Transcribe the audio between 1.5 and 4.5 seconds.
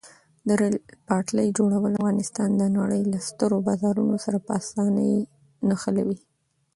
جوړول افغانستان د نړۍ له سترو بازارونو سره